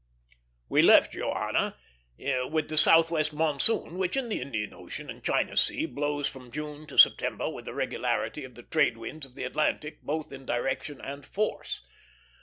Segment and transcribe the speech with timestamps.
[0.67, 1.77] We left Johanna
[2.49, 6.87] with the southwest monsoon, which in the Indian Ocean and China Sea blows from June
[6.87, 10.99] to September with the regularity of the trade winds of the Atlantic, both in direction
[10.99, 11.83] and force.